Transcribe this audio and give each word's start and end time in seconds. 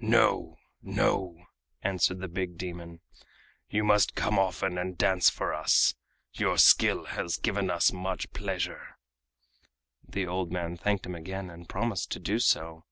"No, 0.00 0.58
no," 0.82 1.46
answered 1.80 2.18
the 2.18 2.28
big 2.28 2.58
demon. 2.58 3.00
"You 3.70 3.84
must 3.84 4.14
come 4.14 4.38
often 4.38 4.76
and 4.76 4.98
dance 4.98 5.30
for 5.30 5.54
us. 5.54 5.94
Your 6.34 6.58
skill 6.58 7.06
has 7.06 7.38
given 7.38 7.70
us 7.70 7.90
much 7.90 8.30
pleasure." 8.34 8.98
The 10.06 10.26
old 10.26 10.52
man 10.52 10.76
thanked 10.76 11.06
him 11.06 11.14
again 11.14 11.48
and 11.48 11.70
promised 11.70 12.10
to 12.10 12.20
do 12.20 12.38
so. 12.38 12.84